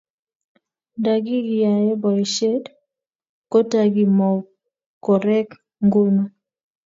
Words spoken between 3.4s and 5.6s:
kotagimokoreek